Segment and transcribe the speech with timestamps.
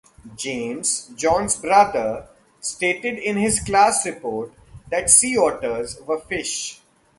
[0.35, 2.27] James, John's brother,
[2.59, 4.51] stated in his class report
[4.89, 6.81] that sea otters were fish.